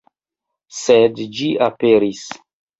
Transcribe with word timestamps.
Sed 0.77 1.23
ĝi 1.41 1.53
aperis. 1.69 2.27